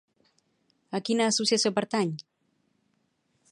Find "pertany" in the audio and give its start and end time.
1.77-2.17